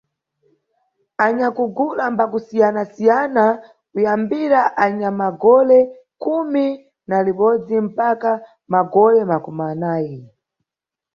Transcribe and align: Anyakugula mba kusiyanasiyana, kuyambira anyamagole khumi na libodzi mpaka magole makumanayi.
Anyakugula 1.25 2.03
mba 2.13 2.25
kusiyanasiyana, 2.31 3.45
kuyambira 3.91 4.59
anyamagole 4.85 5.79
khumi 6.21 6.65
na 7.09 7.17
libodzi 7.25 7.75
mpaka 7.87 8.31
magole 8.73 9.19
makumanayi. 9.31 10.19